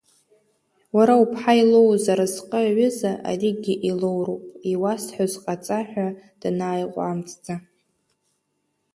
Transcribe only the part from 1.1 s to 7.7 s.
уԥҳа илоуз аразҟы аҩыза аригьы илоуроуп, иуасҳәаз ҟаҵа, ҳәа данааиҟәамҵӡа…